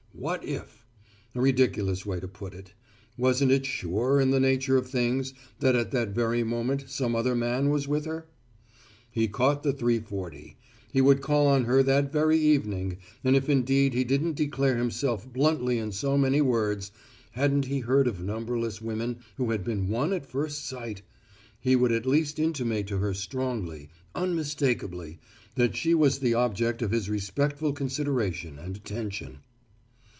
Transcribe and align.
"What 0.13 0.45
if" 0.45 0.85
a 1.33 1.41
ridiculous 1.41 2.05
way 2.05 2.19
to 2.19 2.27
put 2.27 2.53
it. 2.53 2.73
Wasn't 3.17 3.51
it 3.51 3.65
sure 3.65 4.19
in 4.21 4.29
the 4.29 4.39
nature 4.41 4.77
of 4.77 4.85
things, 4.87 5.33
that 5.61 5.75
at 5.75 5.89
that 5.91 6.09
very 6.09 6.43
moment 6.43 6.87
some 6.91 7.15
other 7.15 7.33
man 7.33 7.69
was 7.71 7.87
with 7.87 8.05
her? 8.05 8.27
He 9.09 9.27
caught 9.27 9.63
the 9.63 9.73
3:40. 9.73 10.57
He 10.93 11.01
would 11.01 11.21
call 11.21 11.47
on 11.47 11.63
her 11.65 11.81
that 11.81 12.11
very 12.13 12.37
evening 12.37 12.97
and 13.23 13.35
if 13.35 13.49
indeed 13.49 13.95
he 13.95 14.03
didn't 14.03 14.33
declare 14.35 14.77
himself 14.77 15.25
bluntly 15.31 15.79
in 15.79 15.91
so 15.91 16.19
many 16.19 16.39
words 16.41 16.91
hadn't 17.31 17.65
he 17.65 17.79
heard 17.79 18.05
of 18.05 18.21
numberless 18.21 18.79
women 18.79 19.21
who 19.37 19.49
had 19.49 19.63
been 19.63 19.87
won 19.87 20.13
at 20.13 20.27
first 20.29 20.65
sight! 20.67 21.01
he 21.59 21.75
would 21.75 21.91
at 21.91 22.05
least 22.05 22.37
intimate 22.37 22.85
to 22.85 22.99
her 22.99 23.15
strongly, 23.15 23.89
unmistakably, 24.13 25.19
that 25.55 25.75
she 25.75 25.95
was 25.95 26.19
the 26.19 26.35
object 26.35 26.83
of 26.83 26.91
his 26.91 27.09
respectful 27.09 27.73
consideration 27.73 28.59
and 28.59 28.75
attention. 28.77 29.39